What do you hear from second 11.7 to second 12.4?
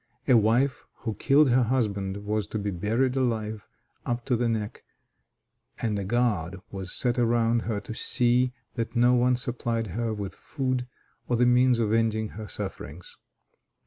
of ending